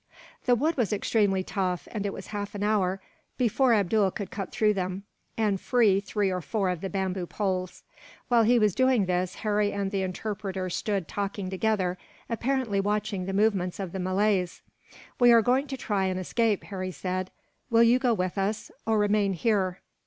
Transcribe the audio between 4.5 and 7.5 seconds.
through them, and free three or four of the bamboo